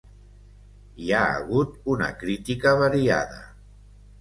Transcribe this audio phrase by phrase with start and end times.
[1.03, 3.43] Hi ha hagut una crítica variada.